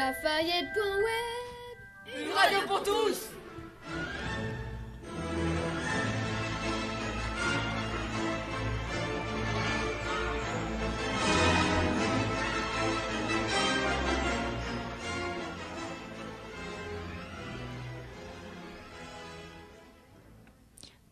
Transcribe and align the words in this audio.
Lafayette.web 0.00 1.76
Une 2.18 2.32
radio 2.32 2.58
pour 2.66 2.82
tous 2.82 3.28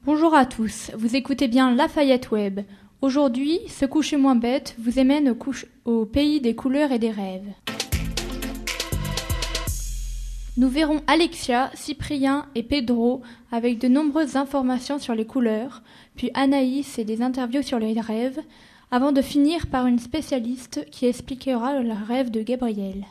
Bonjour 0.06 0.34
à 0.34 0.46
tous, 0.46 0.90
vous 0.96 1.14
écoutez 1.14 1.46
bien 1.46 1.74
Lafayette 1.74 2.30
Web. 2.30 2.60
Aujourd'hui, 3.02 3.60
ce 3.68 3.84
coucher 3.84 4.16
moins 4.16 4.34
bête 4.34 4.74
vous 4.78 4.98
emmène 4.98 5.28
au, 5.28 5.36
au 5.84 6.06
pays 6.06 6.40
des 6.40 6.54
couleurs 6.56 6.90
et 6.90 6.98
des 6.98 7.10
rêves. 7.10 7.52
Nous 10.58 10.68
verrons 10.68 11.02
Alexia, 11.06 11.70
Cyprien 11.74 12.46
et 12.56 12.64
Pedro 12.64 13.22
avec 13.52 13.78
de 13.78 13.86
nombreuses 13.86 14.34
informations 14.34 14.98
sur 14.98 15.14
les 15.14 15.24
couleurs, 15.24 15.84
puis 16.16 16.32
Anaïs 16.34 16.98
et 16.98 17.04
des 17.04 17.22
interviews 17.22 17.62
sur 17.62 17.78
les 17.78 18.00
rêves, 18.00 18.40
avant 18.90 19.12
de 19.12 19.22
finir 19.22 19.68
par 19.68 19.86
une 19.86 20.00
spécialiste 20.00 20.84
qui 20.90 21.06
expliquera 21.06 21.80
le 21.80 21.92
rêve 21.92 22.32
de 22.32 22.42
Gabriel. 22.42 23.04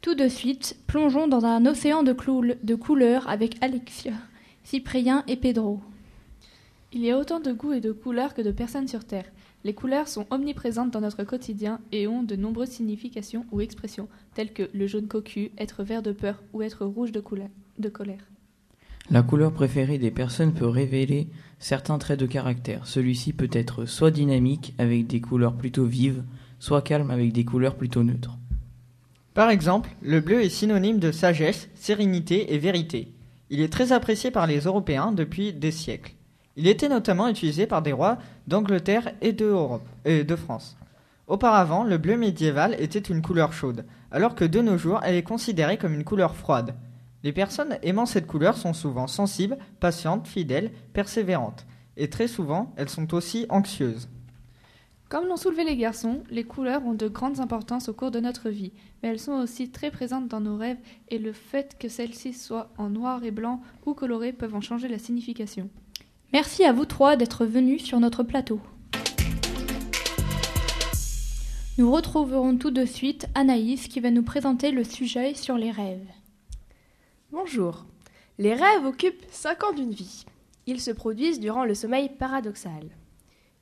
Tout 0.00 0.16
de 0.16 0.26
suite, 0.26 0.76
plongeons 0.88 1.28
dans 1.28 1.44
un 1.44 1.66
océan 1.66 2.02
de, 2.02 2.16
de 2.64 2.74
couleurs 2.74 3.28
avec 3.28 3.62
Alexia, 3.62 4.14
Cyprien 4.64 5.22
et 5.28 5.36
Pedro. 5.36 5.78
Il 6.92 7.02
y 7.02 7.12
a 7.12 7.18
autant 7.18 7.38
de 7.38 7.52
goûts 7.52 7.74
et 7.74 7.80
de 7.80 7.92
couleurs 7.92 8.34
que 8.34 8.42
de 8.42 8.50
personnes 8.50 8.88
sur 8.88 9.04
Terre. 9.04 9.30
Les 9.64 9.74
couleurs 9.74 10.08
sont 10.08 10.26
omniprésentes 10.30 10.92
dans 10.92 11.00
notre 11.00 11.24
quotidien 11.24 11.80
et 11.90 12.06
ont 12.06 12.22
de 12.22 12.36
nombreuses 12.36 12.68
significations 12.68 13.44
ou 13.50 13.60
expressions, 13.60 14.08
telles 14.34 14.52
que 14.52 14.70
le 14.72 14.86
jaune 14.86 15.08
cocu, 15.08 15.50
être 15.58 15.82
vert 15.82 16.02
de 16.02 16.12
peur 16.12 16.42
ou 16.52 16.62
être 16.62 16.86
rouge 16.86 17.10
de, 17.10 17.22
de 17.78 17.88
colère. 17.88 18.30
La 19.10 19.22
couleur 19.22 19.52
préférée 19.52 19.98
des 19.98 20.10
personnes 20.10 20.52
peut 20.52 20.68
révéler 20.68 21.28
certains 21.58 21.98
traits 21.98 22.20
de 22.20 22.26
caractère. 22.26 22.86
Celui-ci 22.86 23.32
peut 23.32 23.50
être 23.52 23.84
soit 23.84 24.10
dynamique 24.10 24.74
avec 24.78 25.06
des 25.06 25.20
couleurs 25.20 25.54
plutôt 25.54 25.86
vives, 25.86 26.22
soit 26.58 26.82
calme 26.82 27.10
avec 27.10 27.32
des 27.32 27.44
couleurs 27.44 27.76
plutôt 27.76 28.04
neutres. 28.04 28.38
Par 29.34 29.50
exemple, 29.50 29.90
le 30.02 30.20
bleu 30.20 30.42
est 30.42 30.50
synonyme 30.50 30.98
de 30.98 31.10
sagesse, 31.10 31.68
sérénité 31.74 32.52
et 32.52 32.58
vérité. 32.58 33.12
Il 33.50 33.60
est 33.60 33.72
très 33.72 33.92
apprécié 33.92 34.30
par 34.30 34.46
les 34.46 34.60
Européens 34.60 35.10
depuis 35.10 35.52
des 35.52 35.70
siècles. 35.70 36.12
Il 36.58 36.66
était 36.66 36.88
notamment 36.88 37.28
utilisé 37.28 37.68
par 37.68 37.82
des 37.82 37.92
rois 37.92 38.18
d'Angleterre 38.48 39.12
et 39.20 39.32
de, 39.32 40.36
France. 40.36 40.76
Auparavant, 41.28 41.84
le 41.84 41.98
bleu 41.98 42.16
médiéval 42.16 42.74
était 42.80 42.98
une 42.98 43.22
couleur 43.22 43.52
chaude, 43.52 43.84
alors 44.10 44.34
que 44.34 44.44
de 44.44 44.60
nos 44.60 44.76
jours, 44.76 44.98
elle 45.04 45.14
est 45.14 45.22
considérée 45.22 45.78
comme 45.78 45.94
une 45.94 46.02
couleur 46.02 46.34
froide. 46.34 46.74
Les 47.22 47.32
personnes 47.32 47.78
aimant 47.84 48.06
cette 48.06 48.26
couleur 48.26 48.56
sont 48.56 48.72
souvent 48.72 49.06
sensibles, 49.06 49.56
patientes, 49.78 50.26
fidèles, 50.26 50.72
persévérantes, 50.94 51.64
et 51.96 52.10
très 52.10 52.26
souvent, 52.26 52.72
elles 52.76 52.88
sont 52.88 53.14
aussi 53.14 53.46
anxieuses. 53.50 54.08
Comme 55.08 55.26
l'ont 55.26 55.36
soulevé 55.36 55.62
les 55.62 55.76
garçons, 55.76 56.24
les 56.28 56.42
couleurs 56.42 56.84
ont 56.84 56.92
de 56.92 57.06
grandes 57.06 57.38
importances 57.38 57.88
au 57.88 57.94
cours 57.94 58.10
de 58.10 58.18
notre 58.18 58.50
vie, 58.50 58.72
mais 59.00 59.10
elles 59.10 59.20
sont 59.20 59.40
aussi 59.40 59.70
très 59.70 59.92
présentes 59.92 60.26
dans 60.26 60.40
nos 60.40 60.56
rêves 60.56 60.76
et 61.08 61.18
le 61.18 61.32
fait 61.32 61.76
que 61.78 61.88
celles-ci 61.88 62.32
soient 62.32 62.72
en 62.78 62.90
noir 62.90 63.22
et 63.22 63.30
blanc 63.30 63.62
ou 63.86 63.94
colorées 63.94 64.32
peuvent 64.32 64.56
en 64.56 64.60
changer 64.60 64.88
la 64.88 64.98
signification. 64.98 65.70
Merci 66.34 66.62
à 66.64 66.74
vous 66.74 66.84
trois 66.84 67.16
d'être 67.16 67.46
venus 67.46 67.82
sur 67.82 68.00
notre 68.00 68.22
plateau. 68.22 68.60
Nous 71.78 71.90
retrouverons 71.90 72.58
tout 72.58 72.70
de 72.70 72.84
suite 72.84 73.26
Anaïs 73.34 73.88
qui 73.88 73.98
va 74.00 74.10
nous 74.10 74.22
présenter 74.22 74.70
le 74.70 74.84
sujet 74.84 75.32
sur 75.32 75.56
les 75.56 75.70
rêves. 75.70 76.06
Bonjour. 77.32 77.86
Les 78.36 78.52
rêves 78.52 78.84
occupent 78.84 79.24
5 79.30 79.64
ans 79.64 79.72
d'une 79.72 79.92
vie. 79.92 80.26
Ils 80.66 80.82
se 80.82 80.90
produisent 80.90 81.40
durant 81.40 81.64
le 81.64 81.74
sommeil 81.74 82.10
paradoxal. 82.10 82.90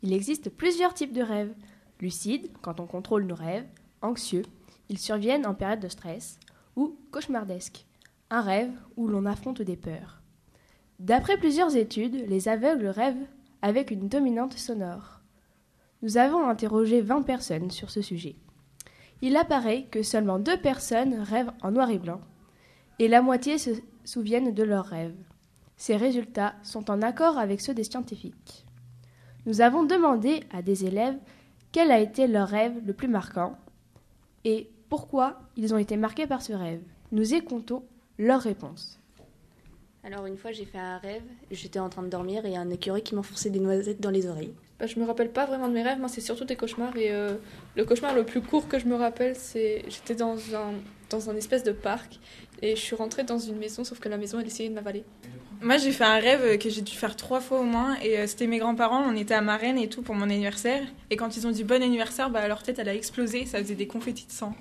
Il 0.02 0.12
existe 0.12 0.50
plusieurs 0.50 0.92
types 0.92 1.12
de 1.12 1.22
rêves. 1.22 1.54
Lucides, 2.00 2.50
quand 2.62 2.80
on 2.80 2.86
contrôle 2.86 3.26
nos 3.26 3.36
rêves, 3.36 3.68
anxieux, 4.02 4.42
ils 4.88 4.98
surviennent 4.98 5.46
en 5.46 5.54
période 5.54 5.80
de 5.80 5.88
stress, 5.88 6.40
ou 6.74 6.98
cauchemardesques, 7.12 7.86
un 8.30 8.40
rêve 8.40 8.72
où 8.96 9.06
l'on 9.06 9.24
affronte 9.24 9.62
des 9.62 9.76
peurs. 9.76 10.20
D'après 10.98 11.36
plusieurs 11.36 11.76
études, 11.76 12.26
les 12.28 12.48
aveugles 12.48 12.88
rêvent 12.88 13.26
avec 13.60 13.90
une 13.90 14.08
dominante 14.08 14.54
sonore. 14.54 15.20
Nous 16.02 16.16
avons 16.16 16.48
interrogé 16.48 17.00
20 17.00 17.22
personnes 17.22 17.70
sur 17.70 17.90
ce 17.90 18.00
sujet. 18.00 18.36
Il 19.22 19.36
apparaît 19.36 19.86
que 19.90 20.02
seulement 20.02 20.38
deux 20.38 20.56
personnes 20.56 21.14
rêvent 21.14 21.52
en 21.62 21.70
noir 21.70 21.90
et 21.90 21.98
blanc, 21.98 22.20
et 22.98 23.08
la 23.08 23.22
moitié 23.22 23.58
se 23.58 23.70
souviennent 24.04 24.54
de 24.54 24.62
leurs 24.62 24.86
rêves. 24.86 25.16
Ces 25.76 25.96
résultats 25.96 26.54
sont 26.62 26.90
en 26.90 27.02
accord 27.02 27.38
avec 27.38 27.60
ceux 27.60 27.74
des 27.74 27.84
scientifiques. 27.84 28.64
Nous 29.44 29.60
avons 29.60 29.84
demandé 29.84 30.40
à 30.50 30.62
des 30.62 30.86
élèves 30.86 31.18
quel 31.72 31.90
a 31.90 32.00
été 32.00 32.26
leur 32.26 32.48
rêve 32.48 32.80
le 32.86 32.94
plus 32.94 33.08
marquant 33.08 33.58
et 34.44 34.70
pourquoi 34.88 35.40
ils 35.56 35.74
ont 35.74 35.78
été 35.78 35.96
marqués 35.96 36.26
par 36.26 36.40
ce 36.40 36.54
rêve. 36.54 36.82
Nous 37.12 37.34
écoutons 37.34 37.82
leurs 38.18 38.40
réponses. 38.40 38.98
Alors 40.06 40.26
une 40.26 40.36
fois 40.36 40.52
j'ai 40.52 40.64
fait 40.64 40.78
un 40.78 40.98
rêve, 40.98 41.22
j'étais 41.50 41.80
en 41.80 41.88
train 41.88 42.04
de 42.04 42.08
dormir 42.08 42.46
et 42.46 42.50
il 42.50 42.54
y 42.54 42.56
a 42.56 42.60
un 42.60 42.70
écureuil 42.70 43.02
qui 43.02 43.16
m'enfonçait 43.16 43.50
des 43.50 43.58
noisettes 43.58 44.00
dans 44.00 44.10
les 44.10 44.28
oreilles. 44.28 44.52
Bah, 44.78 44.86
je 44.86 45.00
me 45.00 45.04
rappelle 45.04 45.30
pas 45.30 45.46
vraiment 45.46 45.66
de 45.66 45.72
mes 45.72 45.82
rêves, 45.82 45.98
moi 45.98 46.08
c'est 46.08 46.20
surtout 46.20 46.44
des 46.44 46.54
cauchemars 46.54 46.96
et 46.96 47.10
euh, 47.10 47.34
le 47.74 47.84
cauchemar 47.84 48.14
le 48.14 48.24
plus 48.24 48.40
court 48.40 48.68
que 48.68 48.78
je 48.78 48.86
me 48.86 48.94
rappelle 48.94 49.34
c'est 49.34 49.84
j'étais 49.88 50.14
dans 50.14 50.36
un, 50.54 50.74
dans 51.10 51.28
un 51.28 51.34
espèce 51.34 51.64
de 51.64 51.72
parc 51.72 52.20
et 52.62 52.76
je 52.76 52.80
suis 52.80 52.94
rentrée 52.94 53.24
dans 53.24 53.40
une 53.40 53.56
maison 53.56 53.82
sauf 53.82 53.98
que 53.98 54.08
la 54.08 54.16
maison 54.16 54.38
elle 54.38 54.46
essayait 54.46 54.68
de 54.68 54.74
m'avaler. 54.74 55.02
Moi 55.60 55.76
j'ai 55.78 55.90
fait 55.90 56.04
un 56.04 56.20
rêve 56.20 56.56
que 56.56 56.70
j'ai 56.70 56.82
dû 56.82 56.94
faire 56.94 57.16
trois 57.16 57.40
fois 57.40 57.58
au 57.58 57.64
moins 57.64 57.96
et 58.00 58.16
euh, 58.16 58.28
c'était 58.28 58.46
mes 58.46 58.58
grands-parents, 58.58 59.02
on 59.08 59.16
était 59.16 59.34
à 59.34 59.40
Marraine 59.40 59.76
et 59.76 59.88
tout 59.88 60.02
pour 60.02 60.14
mon 60.14 60.30
anniversaire 60.30 60.84
et 61.10 61.16
quand 61.16 61.36
ils 61.36 61.48
ont 61.48 61.50
dit 61.50 61.64
bon 61.64 61.82
anniversaire, 61.82 62.30
bah, 62.30 62.46
leur 62.46 62.62
tête 62.62 62.78
elle 62.78 62.88
a 62.88 62.94
explosé, 62.94 63.44
ça 63.44 63.58
faisait 63.58 63.74
des 63.74 63.88
confettis 63.88 64.26
de 64.26 64.32
sang. 64.32 64.54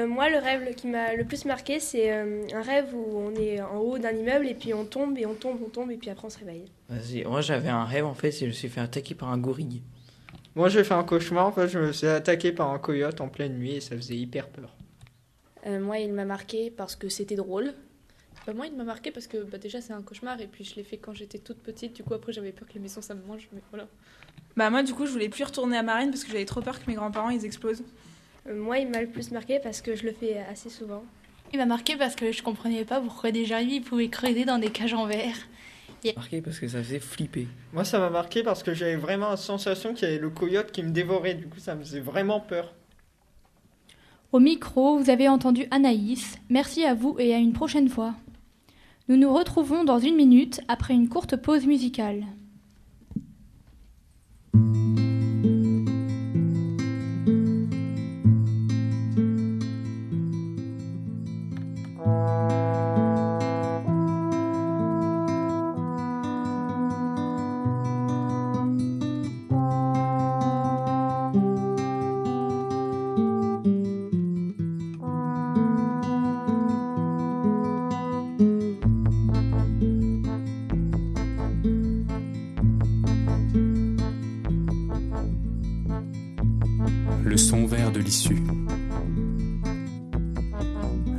Euh, 0.00 0.06
moi, 0.06 0.28
le 0.28 0.38
rêve 0.38 0.74
qui 0.74 0.86
m'a 0.86 1.14
le 1.14 1.24
plus 1.24 1.44
marqué, 1.44 1.80
c'est 1.80 2.12
euh, 2.12 2.46
un 2.52 2.62
rêve 2.62 2.94
où 2.94 3.18
on 3.18 3.34
est 3.34 3.60
en 3.60 3.78
haut 3.78 3.98
d'un 3.98 4.12
immeuble 4.12 4.46
et 4.46 4.54
puis 4.54 4.74
on 4.74 4.84
tombe 4.84 5.16
et 5.18 5.26
on 5.26 5.34
tombe, 5.34 5.58
on 5.64 5.68
tombe 5.68 5.90
et 5.90 5.96
puis 5.96 6.10
après 6.10 6.26
on 6.26 6.30
se 6.30 6.38
réveille. 6.38 6.66
Vas-y, 6.88 7.24
moi 7.24 7.40
j'avais 7.40 7.68
un 7.68 7.84
rêve 7.84 8.04
en 8.04 8.14
fait, 8.14 8.30
c'est 8.32 8.46
je 8.46 8.50
me 8.50 8.52
suis 8.52 8.68
fait 8.68 8.80
attaquer 8.80 9.14
par 9.14 9.30
un 9.30 9.38
gorille. 9.38 9.82
Moi 10.54 10.68
j'ai 10.68 10.84
fait 10.84 10.94
un 10.94 11.04
cauchemar, 11.04 11.46
en 11.46 11.52
fait 11.52 11.68
je 11.68 11.78
me 11.78 11.92
suis 11.92 12.06
attaqué 12.06 12.52
par 12.52 12.70
un 12.70 12.78
coyote 12.78 13.20
en 13.20 13.28
pleine 13.28 13.58
nuit 13.58 13.74
et 13.74 13.80
ça 13.80 13.96
faisait 13.96 14.16
hyper 14.16 14.48
peur. 14.48 14.74
Euh, 15.66 15.80
moi 15.80 15.98
il 15.98 16.12
m'a 16.12 16.24
marqué 16.24 16.70
parce 16.70 16.96
que 16.96 17.08
c'était 17.08 17.36
drôle. 17.36 17.72
Bah, 18.46 18.52
moi 18.54 18.66
il 18.66 18.74
m'a 18.74 18.84
marqué 18.84 19.10
parce 19.10 19.26
que 19.26 19.38
bah, 19.38 19.58
déjà 19.58 19.80
c'est 19.80 19.92
un 19.92 20.02
cauchemar 20.02 20.40
et 20.40 20.46
puis 20.46 20.64
je 20.64 20.76
l'ai 20.76 20.84
fait 20.84 20.96
quand 20.96 21.12
j'étais 21.12 21.38
toute 21.38 21.58
petite, 21.58 21.94
du 21.94 22.02
coup 22.02 22.14
après 22.14 22.32
j'avais 22.32 22.52
peur 22.52 22.68
que 22.68 22.74
les 22.74 22.80
maisons 22.80 23.02
ça 23.02 23.14
me 23.14 23.22
mange, 23.24 23.48
mais 23.52 23.60
voilà. 23.70 23.86
Bah 24.56 24.70
moi 24.70 24.82
du 24.82 24.94
coup 24.94 25.06
je 25.06 25.12
voulais 25.12 25.28
plus 25.28 25.44
retourner 25.44 25.76
à 25.76 25.82
Marine 25.82 26.10
parce 26.10 26.24
que 26.24 26.32
j'avais 26.32 26.44
trop 26.44 26.60
peur 26.60 26.82
que 26.82 26.88
mes 26.88 26.94
grands-parents 26.94 27.30
ils 27.30 27.44
explosent. 27.44 27.82
Euh, 28.48 28.54
moi, 28.54 28.78
il 28.78 28.88
m'a 28.88 29.00
le 29.00 29.06
plus 29.08 29.30
marqué 29.30 29.58
parce 29.62 29.80
que 29.80 29.96
je 29.96 30.04
le 30.04 30.12
fais 30.12 30.38
assez 30.50 30.70
souvent. 30.70 31.04
Il 31.52 31.58
m'a 31.58 31.66
marqué 31.66 31.96
parce 31.96 32.16
que 32.16 32.32
je 32.32 32.42
comprenais 32.42 32.84
pas 32.84 33.00
pourquoi 33.00 33.30
des 33.30 33.44
ils 33.44 33.82
pouvaient 33.82 34.08
creuser 34.08 34.44
dans 34.44 34.58
des 34.58 34.70
cages 34.70 34.94
en 34.94 35.06
verre. 35.06 35.36
Il 36.04 36.10
m'a 36.10 36.20
Marqué 36.20 36.40
parce 36.40 36.58
que 36.58 36.68
ça 36.68 36.82
faisait 36.82 37.00
flipper. 37.00 37.48
Moi, 37.72 37.84
ça 37.84 37.98
m'a 37.98 38.10
marqué 38.10 38.42
parce 38.42 38.62
que 38.62 38.74
j'avais 38.74 38.96
vraiment 38.96 39.30
la 39.30 39.36
sensation 39.36 39.94
qu'il 39.94 40.08
y 40.08 40.10
avait 40.10 40.20
le 40.20 40.30
coyote 40.30 40.70
qui 40.70 40.82
me 40.82 40.90
dévorait. 40.90 41.34
Du 41.34 41.46
coup, 41.46 41.58
ça 41.58 41.74
me 41.74 41.80
faisait 41.82 42.00
vraiment 42.00 42.40
peur. 42.40 42.74
Au 44.32 44.38
micro, 44.38 44.98
vous 44.98 45.10
avez 45.10 45.28
entendu 45.28 45.66
Anaïs. 45.70 46.36
Merci 46.48 46.84
à 46.84 46.94
vous 46.94 47.16
et 47.18 47.34
à 47.34 47.38
une 47.38 47.52
prochaine 47.52 47.88
fois. 47.88 48.14
Nous 49.08 49.16
nous 49.16 49.32
retrouvons 49.32 49.84
dans 49.84 49.98
une 49.98 50.16
minute 50.16 50.60
après 50.68 50.94
une 50.94 51.08
courte 51.08 51.36
pause 51.36 51.66
musicale. 51.66 52.24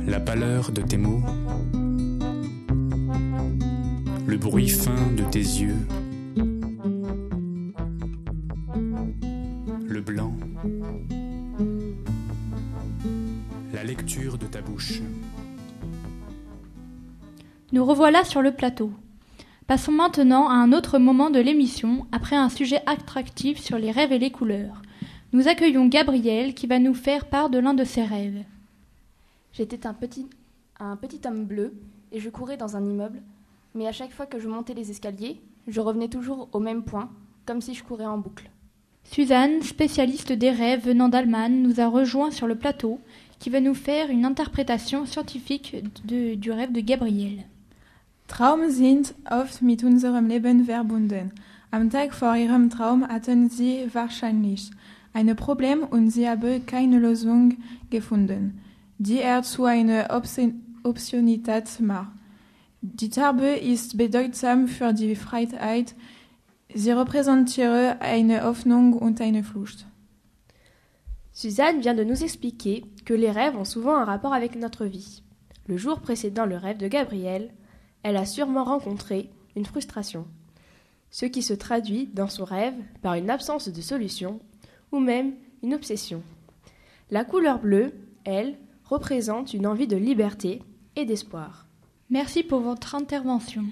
La 0.08 0.18
pâleur 0.18 0.72
de 0.72 0.82
tes 0.82 0.96
mots, 0.96 1.22
le 4.26 4.36
bruit 4.36 4.68
fin 4.68 5.12
de 5.16 5.22
tes 5.30 5.38
yeux, 5.38 5.76
le 9.86 10.00
blanc, 10.00 10.34
la 13.72 13.84
lecture 13.84 14.38
de 14.38 14.46
ta 14.46 14.60
bouche. 14.60 15.00
Nous 17.70 17.84
revoilà 17.84 18.24
sur 18.24 18.42
le 18.42 18.50
plateau. 18.50 18.90
Passons 19.68 19.92
maintenant 19.92 20.48
à 20.48 20.54
un 20.54 20.72
autre 20.72 20.98
moment 20.98 21.30
de 21.30 21.38
l'émission, 21.38 22.08
après 22.10 22.34
un 22.34 22.48
sujet 22.48 22.80
attractif 22.86 23.60
sur 23.60 23.78
les 23.78 23.92
rêves 23.92 24.12
et 24.12 24.18
les 24.18 24.32
couleurs. 24.32 24.82
Nous 25.32 25.46
accueillons 25.48 25.86
Gabriel 25.86 26.54
qui 26.54 26.66
va 26.66 26.78
nous 26.78 26.94
faire 26.94 27.26
part 27.26 27.50
de 27.50 27.58
l'un 27.58 27.74
de 27.74 27.84
ses 27.84 28.02
rêves. 28.02 28.44
J'étais 29.52 29.86
un 29.86 29.94
petit, 29.94 30.26
un 30.80 30.96
petit 30.96 31.20
homme 31.26 31.44
bleu 31.44 31.74
et 32.12 32.20
je 32.20 32.30
courais 32.30 32.56
dans 32.56 32.76
un 32.76 32.84
immeuble, 32.84 33.20
mais 33.74 33.86
à 33.86 33.92
chaque 33.92 34.12
fois 34.12 34.26
que 34.26 34.38
je 34.40 34.48
montais 34.48 34.74
les 34.74 34.90
escaliers, 34.90 35.40
je 35.66 35.80
revenais 35.80 36.08
toujours 36.08 36.48
au 36.52 36.60
même 36.60 36.82
point, 36.82 37.10
comme 37.44 37.60
si 37.60 37.74
je 37.74 37.84
courais 37.84 38.06
en 38.06 38.16
boucle. 38.18 38.48
Suzanne, 39.04 39.62
spécialiste 39.62 40.32
des 40.32 40.50
rêves 40.50 40.86
venant 40.86 41.08
d'Allemagne, 41.08 41.60
nous 41.62 41.80
a 41.80 41.88
rejoint 41.88 42.30
sur 42.30 42.46
le 42.46 42.54
plateau, 42.54 42.98
qui 43.38 43.50
va 43.50 43.60
nous 43.60 43.74
faire 43.74 44.10
une 44.10 44.24
interprétation 44.24 45.06
scientifique 45.06 45.76
de- 46.04 46.34
du 46.34 46.50
rêve 46.50 46.72
de 46.72 46.80
Gabriel. 46.80 47.44
Traum 48.26 48.68
sind 48.70 49.14
oft 49.30 49.62
mit 49.62 49.82
unserem 49.84 50.26
Leben 50.28 50.64
verbunden. 50.64 51.30
Am 51.70 51.88
Tag 51.90 52.12
vor 52.12 52.34
ihrem 52.36 52.68
Traum 52.68 53.06
hatten 53.06 53.48
sie 53.48 53.86
wahrscheinlich 53.92 54.70
ein 55.18 55.34
Problem 55.34 55.82
und 55.82 56.10
sie 56.10 56.28
haben 56.28 56.64
keine 56.64 57.00
Lösung 57.00 57.56
gefunden, 57.90 58.60
die 58.98 59.18
er 59.18 59.42
zu 59.42 59.64
einer 59.64 60.10
Option- 60.10 60.62
Optionität 60.84 61.80
macht. 61.80 62.12
Die 62.80 63.10
Farbe 63.10 63.50
ist 63.56 63.96
bedeutsam 63.96 64.68
für 64.68 64.92
die 64.92 65.16
Freiheit. 65.16 65.96
Sie 66.72 66.92
repräsentiere 66.92 68.00
eine 68.00 68.44
Hoffnung 68.44 68.92
und 68.92 69.20
eine 69.20 69.42
Flucht. 69.42 69.86
Suzanne 71.32 71.82
vient 71.82 71.96
de 71.96 72.04
nous 72.04 72.22
expliquer 72.22 72.84
que 73.04 73.14
les 73.14 73.32
rêves 73.32 73.56
ont 73.56 73.64
souvent 73.64 73.96
un 73.96 74.04
rapport 74.04 74.34
avec 74.34 74.54
notre 74.54 74.84
vie. 74.84 75.22
Le 75.66 75.76
jour 75.76 76.00
précédant 76.00 76.46
le 76.46 76.56
rêve 76.56 76.78
de 76.78 76.88
Gabriel, 76.88 77.50
elle 78.04 78.16
a 78.16 78.24
sûrement 78.24 78.64
rencontré 78.64 79.30
une 79.56 79.66
frustration, 79.66 80.26
ce 81.10 81.26
qui 81.26 81.42
se 81.42 81.54
traduit 81.54 82.06
dans 82.14 82.28
son 82.28 82.44
rêve 82.44 82.78
par 83.02 83.14
une 83.14 83.30
absence 83.30 83.68
de 83.68 83.82
solution 83.82 84.40
ou 84.92 85.00
même 85.00 85.32
une 85.62 85.74
obsession. 85.74 86.22
La 87.10 87.24
couleur 87.24 87.58
bleue, 87.58 87.92
elle, 88.24 88.56
représente 88.84 89.54
une 89.54 89.66
envie 89.66 89.86
de 89.86 89.96
liberté 89.96 90.62
et 90.96 91.04
d'espoir. 91.04 91.66
Merci 92.10 92.42
pour 92.42 92.60
votre 92.60 92.94
intervention. 92.94 93.64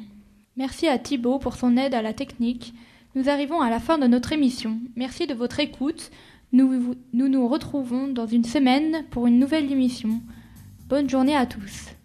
Merci 0.56 0.88
à 0.88 0.98
Thibaut 0.98 1.38
pour 1.38 1.56
son 1.56 1.76
aide 1.76 1.94
à 1.94 2.02
la 2.02 2.12
technique. 2.12 2.74
Nous 3.14 3.28
arrivons 3.28 3.60
à 3.60 3.70
la 3.70 3.80
fin 3.80 3.98
de 3.98 4.06
notre 4.06 4.32
émission. 4.32 4.78
Merci 4.94 5.26
de 5.26 5.34
votre 5.34 5.60
écoute. 5.60 6.10
Nous 6.52 6.96
nous, 7.12 7.28
nous 7.28 7.48
retrouvons 7.48 8.08
dans 8.08 8.26
une 8.26 8.44
semaine 8.44 9.04
pour 9.10 9.26
une 9.26 9.38
nouvelle 9.38 9.70
émission. 9.72 10.20
Bonne 10.88 11.10
journée 11.10 11.36
à 11.36 11.46
tous. 11.46 11.95